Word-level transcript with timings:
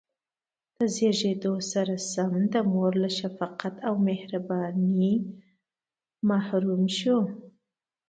له 0.77 0.85
زېږېدو 0.95 1.53
سره 1.71 1.93
سم 2.11 2.31
د 2.53 2.55
مور 2.71 2.91
له 3.03 3.09
شفقت 3.19 3.75
او 3.87 3.93
مهربانۍ 4.07 5.13
محروم 6.29 6.83
شو. 6.97 7.17